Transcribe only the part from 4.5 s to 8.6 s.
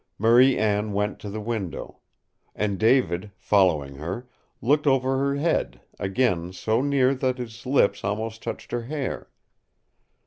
looked over her head, again so near that his lips almost